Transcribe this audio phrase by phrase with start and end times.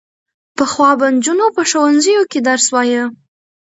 [0.57, 3.03] پخوا به نجونو په ښوونځیو کې درس وايه.